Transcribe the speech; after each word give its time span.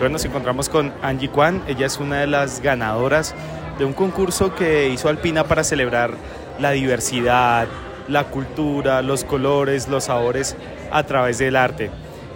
Hoy 0.00 0.10
nos 0.10 0.24
encontramos 0.24 0.68
con 0.68 0.92
Angie 1.02 1.28
Kwan, 1.28 1.60
ella 1.66 1.86
es 1.86 1.98
una 1.98 2.20
de 2.20 2.28
las 2.28 2.60
ganadoras 2.60 3.34
de 3.78 3.84
un 3.84 3.92
concurso 3.92 4.54
que 4.54 4.88
hizo 4.90 5.08
Alpina 5.08 5.42
para 5.42 5.64
celebrar 5.64 6.12
la 6.60 6.70
diversidad, 6.70 7.66
la 8.06 8.24
cultura, 8.24 9.02
los 9.02 9.24
colores, 9.24 9.88
los 9.88 10.04
sabores 10.04 10.56
a 10.92 11.02
través 11.02 11.38
del 11.38 11.56
arte. 11.56 11.90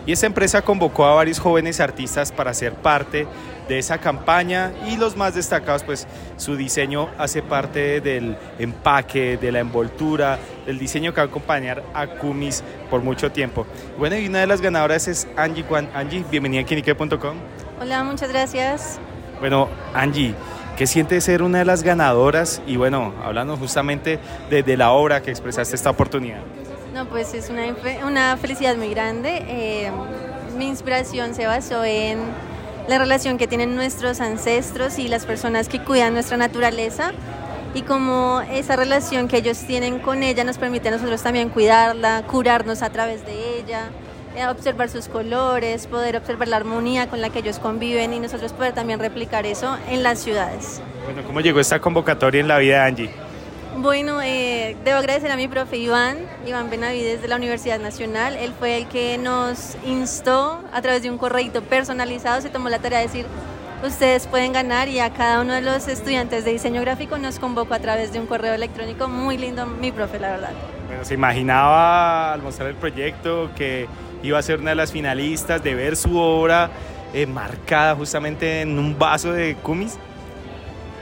Y 0.07 0.13
esta 0.13 0.27
empresa 0.27 0.63
convocó 0.63 1.05
a 1.05 1.15
varios 1.15 1.39
jóvenes 1.39 1.79
artistas 1.79 2.33
para 2.33 2.53
ser 2.53 2.75
parte 2.75 3.29
de 3.69 3.79
esa 3.79 3.99
campaña 3.99 4.73
y 4.89 4.97
los 4.97 5.17
más 5.17 5.35
destacados, 5.35 5.85
pues 5.85 6.09
su 6.37 6.57
diseño 6.57 7.09
hace 7.19 7.43
parte 7.43 8.01
del 8.01 8.37
empaque, 8.59 9.37
de 9.37 9.53
la 9.53 9.61
envoltura, 9.61 10.39
del 10.67 10.79
diseño 10.79 11.13
que 11.13 11.21
va 11.21 11.23
a 11.23 11.27
acompañar 11.27 11.85
a 11.95 12.07
Kumis 12.09 12.65
por 12.91 13.03
mucho 13.03 13.31
tiempo. 13.31 13.65
Bueno, 13.97 14.17
y 14.17 14.27
una 14.27 14.41
de 14.41 14.49
las 14.49 14.61
ganadoras 14.61 15.07
es 15.07 15.29
Angie 15.37 15.65
Kwan. 15.65 15.89
Angie, 15.95 16.25
bienvenida 16.29 16.63
a 16.63 16.65
Kinique.com. 16.65 17.37
Hola, 17.83 18.05
muchas 18.05 18.29
gracias. 18.29 19.01
Bueno, 19.41 19.69
Angie, 19.93 20.37
¿qué 20.77 20.87
siente 20.87 21.21
ser 21.21 21.43
una 21.43 21.59
de 21.59 21.65
las 21.65 21.83
ganadoras? 21.83 22.63
Y 22.65 22.77
bueno, 22.77 23.13
hablando 23.25 23.57
justamente 23.57 24.21
de, 24.49 24.77
la 24.77 24.93
obra 24.93 25.21
que 25.21 25.33
expresaste 25.33 25.75
esta 25.75 25.91
oportunidad. 25.91 26.39
No, 26.95 27.07
pues 27.07 27.35
es 27.35 27.51
una, 27.51 27.75
una 28.07 28.37
felicidad 28.37 28.77
muy 28.77 28.91
grande. 28.91 29.45
Eh, 29.49 29.91
mi 30.57 30.69
inspiración 30.69 31.35
se 31.35 31.47
basó 31.47 31.83
en 31.83 32.21
la 32.87 32.99
relación 32.99 33.37
que 33.37 33.49
tienen 33.49 33.75
nuestros 33.75 34.21
ancestros 34.21 35.01
y 35.01 35.09
las 35.09 35.27
personas 35.27 35.69
que 35.69 35.83
cuidan 35.83 36.15
nuestra 36.15 36.37
naturaleza 36.37 37.11
y 37.75 37.83
como 37.83 38.43
esa 38.43 38.77
relación 38.77 39.27
que 39.27 39.39
ellos 39.39 39.59
tienen 39.59 39.99
con 39.99 40.23
ella 40.23 40.45
nos 40.45 40.57
permite 40.57 40.87
a 40.87 40.93
nosotros 40.93 41.21
también 41.21 41.49
cuidarla, 41.49 42.23
curarnos 42.29 42.81
a 42.81 42.91
través 42.91 43.27
de 43.27 43.59
ella, 43.59 43.89
observar 44.51 44.89
sus 44.89 45.09
colores, 45.09 45.87
poder 45.87 46.17
observar 46.17 46.49
la 46.49 46.57
armonía 46.57 47.09
con 47.09 47.21
la 47.21 47.31
que 47.31 47.41
ellos 47.41 47.59
conviven 47.59 48.13
y 48.13 48.21
nosotros 48.21 48.53
poder 48.53 48.73
también 48.73 48.99
replicar 48.99 49.47
eso 49.47 49.77
en 49.89 50.03
las 50.03 50.21
ciudades. 50.21 50.81
Bueno, 51.05 51.23
¿cómo 51.27 51.41
llegó 51.41 51.61
esta 51.61 51.81
convocatoria 51.81 52.41
en 52.41 52.49
la 52.49 52.59
vida 52.59 52.77
de 52.77 52.89
Angie? 52.89 53.11
Bueno, 53.77 54.21
eh, 54.23 54.77
debo 54.85 54.99
agradecer 54.99 55.31
a 55.31 55.37
mi 55.37 55.49
profe 55.49 55.79
Iván, 55.79 56.19
Iván 56.47 56.69
Benavides 56.69 57.23
de 57.23 57.29
la 57.29 57.37
Universidad 57.37 57.81
Nacional. 57.81 58.37
Él 58.37 58.53
fue 58.59 58.77
el 58.77 58.87
que 58.87 59.17
nos 59.17 59.77
instó 59.87 60.63
a 60.73 60.83
través 60.83 61.03
de 61.03 61.11
un 61.11 61.17
correo 61.17 61.51
personalizado, 61.63 62.41
se 62.43 62.51
tomó 62.51 62.69
la 62.69 62.81
tarea 62.81 62.99
de 62.99 63.07
decir, 63.07 63.27
ustedes 63.83 64.27
pueden 64.27 64.53
ganar 64.53 64.89
y 64.89 65.01
a 65.01 65.11
cada 65.11 65.41
uno 65.41 65.55
de 65.55 65.63
los 65.63 65.89
estudiantes 65.89 66.45
de 66.45 66.53
diseño 66.53 66.83
gráfico 66.83 67.17
nos 67.17 67.39
convocó 67.39 67.73
a 67.75 67.79
través 67.79 68.13
de 68.13 68.21
un 68.21 68.27
correo 68.27 68.55
electrónico. 68.55 69.09
Muy 69.09 69.39
lindo 69.39 69.67
mi 69.67 69.91
profe, 69.91 70.21
la 70.21 70.33
verdad. 70.33 70.51
Bueno, 70.87 71.05
se 71.05 71.15
imaginaba 71.15 72.35
al 72.35 72.43
mostrar 72.43 72.69
el 72.69 72.77
proyecto 72.77 73.51
que 73.57 73.89
iba 74.23 74.39
a 74.39 74.43
ser 74.43 74.61
una 74.61 74.71
de 74.71 74.77
las 74.77 74.93
finalistas, 74.93 75.63
de 75.63 75.75
ver 75.75 75.97
su 75.97 76.17
obra 76.17 76.71
eh, 77.13 77.27
marcada 77.27 77.95
justamente 77.95 78.63
en 78.63 78.79
un 78.79 78.99
vaso 78.99 79.33
de 79.33 79.55
kumis. 79.57 79.99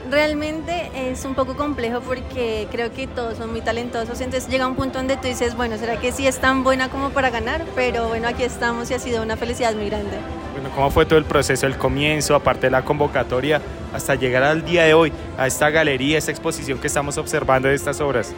Realmente 0.09 0.91
es 0.93 1.23
un 1.23 1.35
poco 1.35 1.55
complejo 1.55 2.01
porque 2.01 2.67
creo 2.71 2.91
que 2.91 3.07
todos 3.07 3.37
son 3.37 3.51
muy 3.51 3.61
talentosos, 3.61 4.19
entonces 4.19 4.49
llega 4.49 4.67
un 4.67 4.75
punto 4.75 4.97
donde 4.97 5.15
tú 5.15 5.27
dices, 5.27 5.55
bueno, 5.55 5.77
¿será 5.77 5.99
que 5.99 6.11
sí 6.11 6.27
es 6.27 6.39
tan 6.39 6.63
buena 6.63 6.89
como 6.89 7.11
para 7.11 7.29
ganar? 7.29 7.63
Pero 7.75 8.09
bueno, 8.09 8.27
aquí 8.27 8.43
estamos 8.43 8.91
y 8.91 8.95
ha 8.95 8.99
sido 8.99 9.21
una 9.21 9.37
felicidad 9.37 9.73
muy 9.73 9.89
grande. 9.89 10.17
Bueno, 10.53 10.69
¿cómo 10.75 10.89
fue 10.89 11.05
todo 11.05 11.17
el 11.17 11.25
proceso, 11.25 11.65
el 11.65 11.77
comienzo, 11.77 12.35
aparte 12.35 12.67
de 12.67 12.71
la 12.71 12.83
convocatoria, 12.83 13.61
hasta 13.93 14.15
llegar 14.15 14.43
al 14.43 14.65
día 14.65 14.83
de 14.83 14.93
hoy, 14.93 15.13
a 15.37 15.47
esta 15.47 15.69
galería, 15.69 16.17
esta 16.17 16.31
exposición 16.31 16.79
que 16.79 16.87
estamos 16.87 17.17
observando 17.17 17.69
de 17.69 17.75
estas 17.75 18.01
obras? 18.01 18.33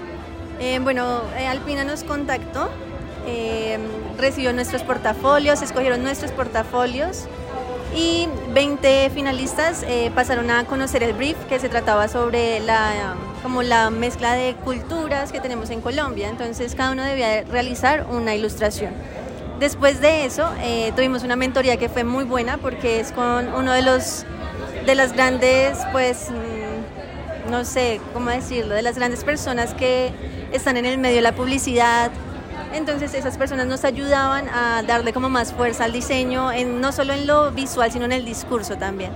Eh, 0.59 0.79
bueno, 0.79 1.21
eh, 1.37 1.47
Alpina 1.47 1.83
nos 1.83 2.03
contactó, 2.03 2.69
eh, 3.25 3.77
recibió 4.17 4.53
nuestros 4.53 4.83
portafolios, 4.83 5.61
escogieron 5.61 6.03
nuestros 6.03 6.31
portafolios 6.31 7.25
y 7.95 8.27
20 8.53 9.11
finalistas 9.11 9.83
eh, 9.83 10.11
pasaron 10.15 10.49
a 10.49 10.65
conocer 10.65 11.03
el 11.03 11.13
brief 11.13 11.37
que 11.47 11.59
se 11.59 11.69
trataba 11.69 12.07
sobre 12.07 12.59
la, 12.61 13.15
como 13.43 13.61
la 13.61 13.89
mezcla 13.89 14.33
de 14.33 14.55
culturas 14.63 15.31
que 15.31 15.39
tenemos 15.39 15.69
en 15.69 15.81
Colombia. 15.81 16.29
Entonces 16.29 16.75
cada 16.75 16.91
uno 16.91 17.03
debía 17.03 17.43
realizar 17.43 18.07
una 18.09 18.35
ilustración. 18.35 18.93
Después 19.59 20.01
de 20.01 20.25
eso 20.25 20.49
eh, 20.61 20.91
tuvimos 20.95 21.23
una 21.23 21.35
mentoría 21.35 21.77
que 21.77 21.87
fue 21.87 22.03
muy 22.03 22.23
buena 22.23 22.57
porque 22.57 22.99
es 22.99 23.11
con 23.11 23.53
uno 23.53 23.71
de 23.71 23.83
los 23.83 24.25
de 24.85 24.95
las 24.95 25.13
grandes, 25.13 25.77
pues, 25.91 26.29
mm, 26.29 27.51
no 27.51 27.63
sé 27.63 28.01
cómo 28.13 28.29
decirlo, 28.29 28.75
de 28.75 28.81
las 28.81 28.95
grandes 28.95 29.23
personas 29.23 29.73
que 29.73 30.11
están 30.51 30.77
en 30.77 30.85
el 30.85 30.97
medio 30.97 31.17
de 31.17 31.21
la 31.21 31.33
publicidad, 31.33 32.11
entonces 32.73 33.13
esas 33.13 33.37
personas 33.37 33.67
nos 33.67 33.85
ayudaban 33.85 34.49
a 34.49 34.83
darle 34.83 35.13
como 35.13 35.29
más 35.29 35.53
fuerza 35.53 35.85
al 35.85 35.93
diseño, 35.93 36.51
en, 36.51 36.81
no 36.81 36.91
solo 36.91 37.13
en 37.13 37.27
lo 37.27 37.51
visual, 37.51 37.91
sino 37.91 38.05
en 38.05 38.11
el 38.11 38.25
discurso 38.25 38.77
también. 38.77 39.11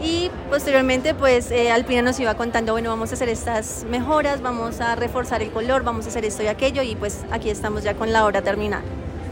Y 0.00 0.30
posteriormente, 0.50 1.14
pues 1.14 1.50
eh, 1.50 1.70
Alpina 1.70 2.02
nos 2.02 2.20
iba 2.20 2.34
contando, 2.34 2.72
bueno, 2.72 2.90
vamos 2.90 3.10
a 3.10 3.14
hacer 3.14 3.28
estas 3.28 3.86
mejoras, 3.88 4.42
vamos 4.42 4.80
a 4.80 4.94
reforzar 4.94 5.42
el 5.42 5.50
color, 5.50 5.84
vamos 5.84 6.06
a 6.06 6.08
hacer 6.10 6.24
esto 6.24 6.42
y 6.42 6.48
aquello, 6.48 6.82
y 6.82 6.94
pues 6.96 7.24
aquí 7.30 7.48
estamos 7.50 7.82
ya 7.82 7.94
con 7.94 8.12
la 8.12 8.26
obra 8.26 8.42
terminada. 8.42 8.82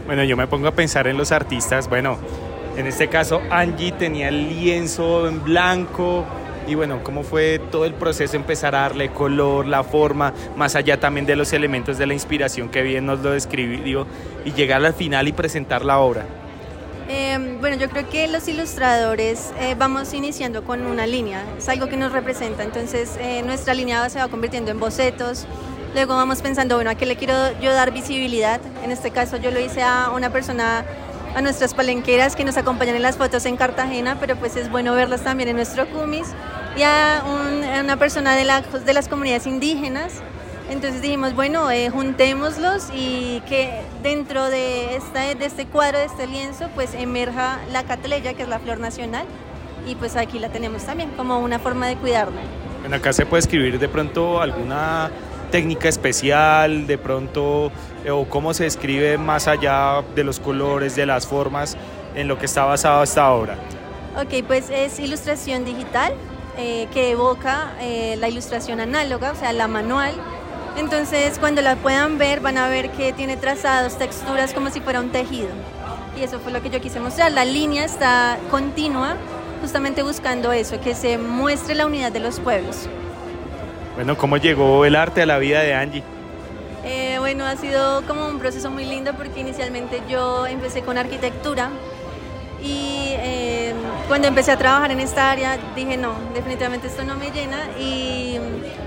Bueno, 0.05 0.23
yo 0.23 0.35
me 0.35 0.47
pongo 0.47 0.67
a 0.67 0.71
pensar 0.71 1.07
en 1.07 1.17
los 1.17 1.31
artistas, 1.31 1.87
bueno, 1.87 2.17
en 2.77 2.87
este 2.87 3.07
caso 3.07 3.41
Angie 3.51 3.91
tenía 3.91 4.27
el 4.29 4.49
lienzo 4.49 5.27
en 5.27 5.43
blanco, 5.43 6.25
y 6.67 6.75
bueno, 6.75 7.03
cómo 7.03 7.23
fue 7.23 7.59
todo 7.71 7.85
el 7.85 7.93
proceso, 7.93 8.35
empezar 8.35 8.75
a 8.75 8.81
darle 8.81 9.09
color, 9.09 9.65
la 9.65 9.83
forma, 9.83 10.33
más 10.55 10.75
allá 10.75 10.99
también 10.99 11.25
de 11.25 11.35
los 11.35 11.53
elementos 11.53 11.97
de 11.97 12.07
la 12.07 12.13
inspiración 12.13 12.69
que 12.69 12.81
bien 12.81 13.05
nos 13.05 13.19
lo 13.19 13.31
describió 13.31 14.07
y 14.43 14.51
llegar 14.53 14.83
al 14.83 14.93
final 14.93 15.27
y 15.27 15.31
presentar 15.31 15.85
la 15.85 15.99
obra. 15.99 16.25
Em, 17.07 17.59
bueno, 17.61 17.77
yo 17.77 17.87
creo 17.87 18.09
que 18.09 18.27
los 18.27 18.47
ilustradores 18.47 19.53
eh, 19.59 19.75
vamos 19.77 20.11
iniciando 20.13 20.63
con 20.63 20.85
una 20.87 21.05
línea, 21.05 21.43
es 21.55 21.69
algo 21.69 21.87
que 21.87 21.97
nos 21.97 22.11
representa, 22.11 22.63
entonces 22.63 23.15
eh, 23.19 23.43
nuestra 23.45 23.75
línea 23.75 24.09
se 24.09 24.17
va 24.17 24.27
convirtiendo 24.27 24.71
en 24.71 24.79
bocetos, 24.79 25.45
luego 25.93 26.15
vamos 26.15 26.41
pensando, 26.41 26.75
bueno, 26.75 26.89
¿a 26.89 26.95
qué 26.95 27.05
le 27.05 27.15
quiero 27.15 27.33
yo 27.61 27.71
dar 27.73 27.91
visibilidad? 27.91 28.59
En 28.83 28.91
este 28.91 29.11
caso 29.11 29.37
yo 29.37 29.51
lo 29.51 29.59
hice 29.59 29.83
a 29.83 30.09
una 30.15 30.31
persona 30.31 30.83
a 31.35 31.41
nuestras 31.41 31.73
palenqueras 31.73 32.35
que 32.35 32.45
nos 32.45 32.55
acompañan 32.55 32.95
en 32.95 33.01
las 33.01 33.17
fotos 33.17 33.45
en 33.45 33.57
Cartagena, 33.57 34.17
pero 34.19 34.37
pues 34.37 34.55
es 34.55 34.71
bueno 34.71 34.95
verlas 34.95 35.21
también 35.21 35.49
en 35.49 35.57
nuestro 35.57 35.85
Cumis, 35.87 36.27
y 36.77 36.83
a, 36.83 37.23
una 37.83 37.97
persona 37.97 38.35
de, 38.35 38.45
de, 38.85 38.93
las 38.93 39.07
comunidades 39.07 39.45
indígenas. 39.45 40.21
Entonces 40.69 41.01
dijimos, 41.01 41.35
bueno, 41.35 41.69
eh, 41.69 41.89
juntémoslos 41.89 42.87
y 42.93 43.41
que 43.47 43.81
dentro 44.01 44.49
de, 44.49 44.95
esta, 44.95 45.35
de 45.35 45.45
este 45.45 45.67
cuadro, 45.67 45.99
de 45.99 46.05
este 46.05 46.25
lienzo, 46.25 46.69
pues 46.73 46.93
emerja 46.95 47.59
la 47.71 47.83
catleya, 47.83 48.33
que 48.33 48.43
es 48.43 48.49
la 48.49 48.59
flor 48.59 48.79
nacional, 48.79 49.25
y 49.85 49.95
pues 49.95 50.15
aquí 50.15 50.39
la 50.39 50.49
tenemos 50.49 50.83
también 50.83 51.11
como 51.11 51.39
una 51.39 51.59
forma 51.59 51.87
de 51.87 51.97
cuidarla. 51.97 52.41
En 52.85 52.93
acá 52.93 53.13
se 53.13 53.25
puede 53.25 53.41
escribir 53.41 53.77
de 53.77 53.89
pronto 53.89 54.41
alguna 54.41 55.11
técnica 55.45 55.89
especial, 55.89 56.87
de 56.87 56.97
pronto, 56.97 57.71
eh, 58.03 58.11
o 58.11 58.25
cómo 58.25 58.53
se 58.53 58.65
escribe 58.65 59.17
más 59.17 59.47
allá 59.47 60.03
de 60.15 60.23
los 60.23 60.39
colores, 60.39 60.95
de 60.95 61.05
las 61.05 61.27
formas, 61.27 61.77
en 62.15 62.27
lo 62.27 62.37
que 62.37 62.45
está 62.45 62.65
basado 62.65 63.03
esta 63.03 63.31
obra? 63.31 63.55
Ok, 64.17 64.45
pues 64.47 64.69
es 64.69 64.99
ilustración 64.99 65.65
digital 65.65 66.13
eh, 66.57 66.87
que 66.93 67.11
evoca 67.11 67.73
eh, 67.81 68.15
la 68.17 68.29
ilustración 68.29 68.79
análoga, 68.79 69.33
o 69.33 69.35
sea, 69.35 69.51
la 69.51 69.67
manual. 69.67 70.13
Entonces, 70.77 71.37
cuando 71.39 71.61
la 71.61 71.75
puedan 71.75 72.17
ver, 72.17 72.39
van 72.39 72.57
a 72.57 72.69
ver 72.69 72.91
que 72.91 73.13
tiene 73.13 73.35
trazados, 73.35 73.97
texturas 73.97 74.53
como 74.53 74.69
si 74.69 74.79
fuera 74.79 74.99
un 75.01 75.09
tejido. 75.09 75.49
Y 76.17 76.23
eso 76.23 76.39
fue 76.39 76.53
lo 76.53 76.61
que 76.61 76.69
yo 76.69 76.79
quise 76.79 76.99
mostrar. 76.99 77.31
La 77.33 77.43
línea 77.43 77.83
está 77.83 78.37
continua, 78.49 79.15
justamente 79.61 80.01
buscando 80.01 80.53
eso, 80.53 80.79
que 80.79 80.95
se 80.95 81.17
muestre 81.17 81.75
la 81.75 81.85
unidad 81.85 82.11
de 82.11 82.21
los 82.21 82.39
pueblos. 82.39 82.87
Bueno, 83.95 84.17
¿cómo 84.17 84.37
llegó 84.37 84.83
el 84.83 84.95
arte 84.95 85.21
a 85.21 85.25
la 85.25 85.37
vida 85.37 85.61
de 85.61 85.73
Angie? 85.73 86.03
Eh, 86.83 87.15
bueno, 87.19 87.45
ha 87.45 87.55
sido 87.55 88.05
como 88.05 88.27
un 88.27 88.39
proceso 88.39 88.69
muy 88.69 88.83
lindo 88.85 89.13
porque 89.13 89.39
inicialmente 89.39 90.01
yo 90.09 90.45
empecé 90.45 90.81
con 90.81 90.97
arquitectura 90.97 91.69
y 92.61 93.13
eh, 93.17 93.73
cuando 94.07 94.27
empecé 94.27 94.51
a 94.51 94.57
trabajar 94.57 94.91
en 94.91 94.99
esta 94.99 95.31
área 95.31 95.57
dije 95.75 95.97
no, 95.97 96.13
definitivamente 96.33 96.87
esto 96.87 97.03
no 97.03 97.15
me 97.15 97.31
llena 97.31 97.69
y 97.79 98.37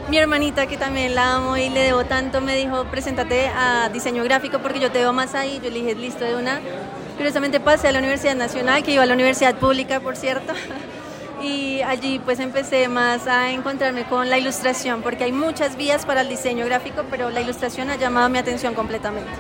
mi 0.08 0.18
hermanita 0.18 0.66
que 0.66 0.76
también 0.76 1.14
la 1.14 1.36
amo 1.36 1.56
y 1.56 1.70
le 1.70 1.80
debo 1.80 2.04
tanto 2.04 2.40
me 2.40 2.54
dijo 2.56 2.84
preséntate 2.84 3.48
a 3.48 3.88
diseño 3.92 4.22
gráfico 4.24 4.58
porque 4.58 4.78
yo 4.78 4.90
te 4.90 4.98
veo 4.98 5.12
más 5.12 5.34
ahí, 5.34 5.60
yo 5.62 5.70
le 5.70 5.80
dije 5.80 5.94
listo 5.94 6.24
de 6.24 6.36
una. 6.36 6.60
Curiosamente 7.16 7.58
pasé 7.58 7.88
a 7.88 7.92
la 7.92 7.98
Universidad 7.98 8.36
Nacional, 8.36 8.84
que 8.84 8.92
iba 8.92 9.02
a 9.02 9.06
la 9.06 9.14
Universidad 9.14 9.56
Pública 9.56 9.98
por 10.00 10.16
cierto. 10.16 10.52
y 11.42 11.80
allí 11.82 12.20
pues 12.24 12.40
empecé 12.40 12.88
más 12.88 13.26
a 13.26 13.52
encontrarme 13.52 14.04
con 14.04 14.28
la 14.28 14.38
ilustración, 14.38 15.02
porque 15.02 15.24
hay 15.24 15.32
muchas 15.32 15.76
vías 15.76 16.04
para 16.04 16.22
el 16.22 16.28
diseño 16.28 16.64
gráfico, 16.64 17.04
pero 17.10 17.30
la 17.30 17.40
ilustración 17.40 17.90
ha 17.90 17.96
llamado 17.96 18.28
mi 18.28 18.38
atención 18.38 18.74
completamente. 18.74 19.30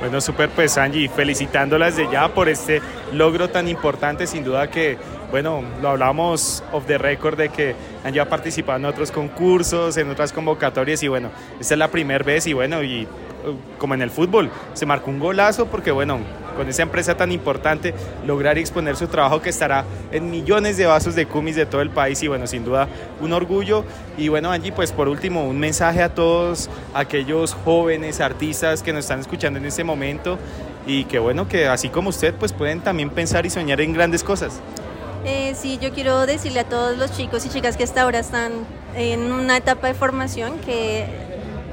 Bueno, 0.00 0.18
súper 0.22 0.48
pues 0.48 0.78
Angie, 0.78 1.10
felicitándolas 1.10 1.96
de 1.96 2.08
ya 2.10 2.28
por 2.28 2.48
este 2.48 2.80
logro 3.12 3.50
tan 3.50 3.68
importante, 3.68 4.26
sin 4.26 4.44
duda 4.44 4.70
que, 4.70 4.96
bueno, 5.30 5.62
lo 5.82 5.90
hablamos 5.90 6.64
off 6.72 6.86
the 6.86 6.96
record 6.96 7.36
de 7.36 7.50
que 7.50 7.74
Angie 8.02 8.20
ha 8.20 8.28
participado 8.28 8.78
en 8.78 8.86
otros 8.86 9.10
concursos, 9.10 9.98
en 9.98 10.08
otras 10.08 10.32
convocatorias 10.32 11.02
y 11.02 11.08
bueno, 11.08 11.30
esta 11.60 11.74
es 11.74 11.78
la 11.78 11.88
primera 11.88 12.24
vez 12.24 12.46
y 12.46 12.54
bueno, 12.54 12.82
y 12.82 13.04
uh, 13.04 13.78
como 13.78 13.92
en 13.92 14.00
el 14.00 14.10
fútbol, 14.10 14.50
se 14.72 14.86
marcó 14.86 15.10
un 15.10 15.18
golazo 15.18 15.66
porque 15.66 15.90
bueno, 15.90 16.18
con 16.56 16.68
esa 16.68 16.82
empresa 16.82 17.16
tan 17.16 17.32
importante, 17.32 17.94
lograr 18.26 18.58
exponer 18.58 18.96
su 18.96 19.06
trabajo 19.08 19.40
que 19.40 19.50
estará 19.50 19.84
en 20.12 20.30
millones 20.30 20.76
de 20.76 20.86
vasos 20.86 21.14
de 21.14 21.26
cumis 21.26 21.56
de 21.56 21.66
todo 21.66 21.80
el 21.80 21.90
país 21.90 22.22
y 22.22 22.28
bueno, 22.28 22.46
sin 22.46 22.64
duda 22.64 22.88
un 23.20 23.32
orgullo. 23.32 23.84
Y 24.16 24.28
bueno, 24.28 24.50
Angie, 24.50 24.72
pues 24.72 24.92
por 24.92 25.08
último, 25.08 25.44
un 25.44 25.58
mensaje 25.58 26.02
a 26.02 26.14
todos 26.14 26.68
aquellos 26.94 27.54
jóvenes 27.64 28.20
artistas 28.20 28.82
que 28.82 28.92
nos 28.92 29.00
están 29.04 29.20
escuchando 29.20 29.58
en 29.58 29.66
este 29.66 29.84
momento 29.84 30.38
y 30.86 31.04
que 31.04 31.18
bueno, 31.18 31.48
que 31.48 31.68
así 31.68 31.88
como 31.88 32.10
usted, 32.10 32.34
pues 32.34 32.52
pueden 32.52 32.80
también 32.80 33.10
pensar 33.10 33.46
y 33.46 33.50
soñar 33.50 33.80
en 33.80 33.92
grandes 33.92 34.24
cosas. 34.24 34.60
Eh, 35.24 35.54
sí, 35.54 35.78
yo 35.80 35.92
quiero 35.92 36.24
decirle 36.24 36.60
a 36.60 36.64
todos 36.64 36.96
los 36.96 37.14
chicos 37.14 37.44
y 37.44 37.50
chicas 37.50 37.76
que 37.76 37.84
hasta 37.84 38.02
ahora 38.02 38.20
están 38.20 38.52
en 38.96 39.32
una 39.32 39.58
etapa 39.58 39.86
de 39.86 39.94
formación 39.94 40.58
que 40.60 41.06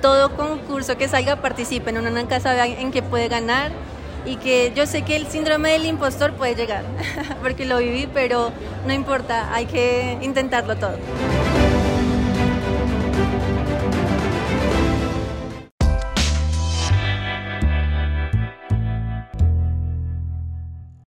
todo 0.02 0.36
concurso 0.36 0.98
que 0.98 1.08
salga 1.08 1.38
participen, 1.38 1.98
uno 1.98 2.10
nunca 2.10 2.40
sabe 2.40 2.80
en 2.80 2.92
qué 2.92 3.02
puede 3.02 3.30
ganar 3.30 3.72
y 4.28 4.36
que 4.36 4.74
yo 4.76 4.86
sé 4.86 5.04
que 5.04 5.16
el 5.16 5.28
síndrome 5.28 5.72
del 5.72 5.86
impostor 5.86 6.34
puede 6.34 6.54
llegar, 6.56 6.84
porque 7.42 7.66
lo 7.66 7.78
viví, 7.78 8.08
pero 8.14 8.52
no 8.86 8.94
importa, 8.94 9.54
hay 9.54 9.66
que 9.66 10.18
intentarlo 10.22 10.76
todo. 10.76 10.98